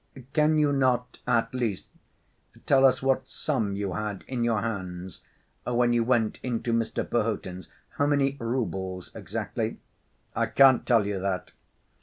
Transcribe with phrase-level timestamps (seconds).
[0.33, 1.85] "Can you not, at least,
[2.65, 5.21] tell us what sum you had in your hands
[5.63, 7.07] when you went into Mr.
[7.07, 9.77] Perhotin's—how many roubles exactly?"
[10.35, 11.51] "I can't tell you that."